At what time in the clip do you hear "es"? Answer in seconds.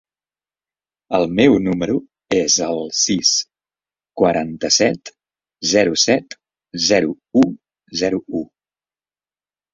2.37-2.55